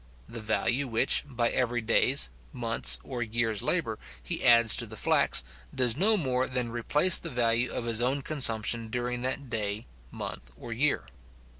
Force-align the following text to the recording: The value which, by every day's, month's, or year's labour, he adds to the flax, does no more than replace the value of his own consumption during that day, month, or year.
The 0.27 0.39
value 0.39 0.87
which, 0.87 1.23
by 1.27 1.51
every 1.51 1.79
day's, 1.79 2.31
month's, 2.51 2.97
or 3.03 3.21
year's 3.21 3.61
labour, 3.61 3.99
he 4.23 4.43
adds 4.43 4.75
to 4.77 4.87
the 4.87 4.97
flax, 4.97 5.43
does 5.75 5.95
no 5.95 6.17
more 6.17 6.47
than 6.47 6.71
replace 6.71 7.19
the 7.19 7.29
value 7.29 7.71
of 7.71 7.85
his 7.85 8.01
own 8.01 8.23
consumption 8.23 8.87
during 8.87 9.21
that 9.21 9.47
day, 9.51 9.85
month, 10.11 10.49
or 10.57 10.73
year. 10.73 11.05